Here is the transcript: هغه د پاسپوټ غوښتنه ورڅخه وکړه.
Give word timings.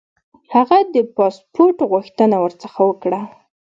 هغه 0.53 0.77
د 0.93 0.95
پاسپوټ 1.15 1.75
غوښتنه 1.91 2.35
ورڅخه 2.43 2.81
وکړه. 2.89 3.21